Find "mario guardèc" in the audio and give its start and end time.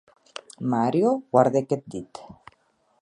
0.71-1.69